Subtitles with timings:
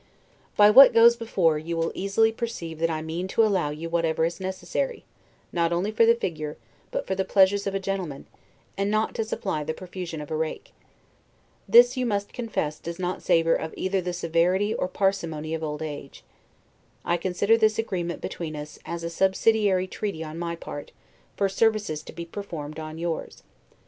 [0.57, 4.25] By what goes before, you will easily perceive that I mean to allow you whatever
[4.25, 5.05] is necessary,
[5.53, 6.57] not only for the figure,
[6.89, 8.25] but for the pleasures of a gentleman,
[8.75, 10.73] and not to supply the profusion of a rake.
[11.69, 15.83] This, you must confess, does not savor of either the severity or parsimony of old
[15.83, 16.23] age.
[17.05, 20.91] I consider this agreement between us, as a subsidiary treaty on my part,
[21.37, 23.43] for services to be performed on yours.